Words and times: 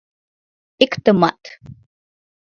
—Иктымат. 0.83 1.41